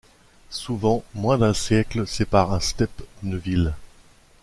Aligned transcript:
Souvent 0.49 1.03
moins 1.13 1.37
d’un 1.37 1.53
siècle 1.53 2.07
sépare 2.07 2.53
un 2.53 2.59
steppe 2.59 3.03
d’une 3.21 3.37
ville. 3.37 3.75